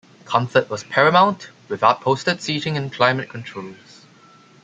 [0.25, 4.07] Comfort was paramount, with upholstered seating and climate controls.